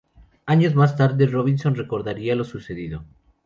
Años 0.47 0.73
más 0.73 0.95
tarde, 0.95 1.27
Robinson 1.27 1.75
recordaría 1.75 2.35
lo 2.35 2.43
sucedido. 2.43 3.05